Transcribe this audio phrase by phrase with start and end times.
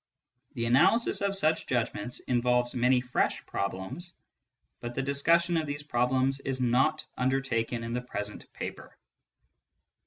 [0.55, 4.15] The analysis of such judgments involves many fresh problems,
[4.79, 8.97] but the discussion of these problems is not undertaken in the present paper.